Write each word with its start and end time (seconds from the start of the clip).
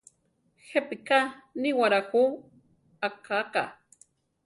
¿Jepíka 0.69 1.19
níwara 1.61 1.99
jú 2.09 2.23
akáka? 3.07 3.63